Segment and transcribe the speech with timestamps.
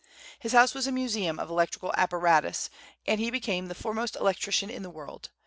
[0.39, 2.71] His house was a museum of electrical apparatus,
[3.05, 5.29] and he became the foremost electrician in the world.